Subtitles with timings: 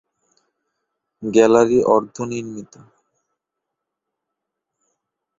[1.23, 2.73] Gallery অর্ধ নির্মিত।